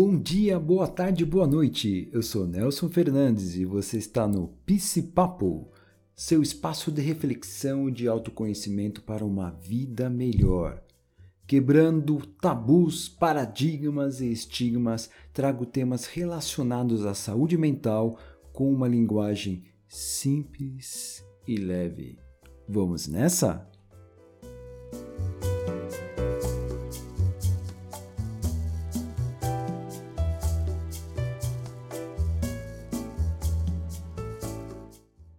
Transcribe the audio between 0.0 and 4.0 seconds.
Bom dia, boa tarde, boa noite. Eu sou Nelson Fernandes e você